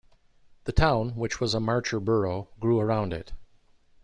[0.63, 3.33] The town, which was a Marcher Borough, grew around it.